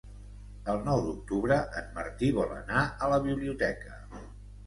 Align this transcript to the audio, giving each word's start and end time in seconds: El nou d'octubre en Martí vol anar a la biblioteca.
El 0.71 0.79
nou 0.85 1.01
d'octubre 1.09 1.57
en 1.81 1.91
Martí 1.97 2.29
vol 2.37 2.55
anar 2.55 2.81
a 3.05 3.09
la 3.13 3.19
biblioteca. 3.27 4.01